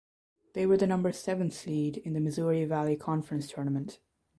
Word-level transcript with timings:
They 0.53 0.65
were 0.65 0.77
the 0.77 0.87
number 0.87 1.11
seven 1.11 1.51
seed 1.51 1.97
in 1.97 2.13
the 2.13 2.19
Missouri 2.19 2.65
Valley 2.65 2.95
Conference 2.95 3.47
Tournament. 3.51 3.99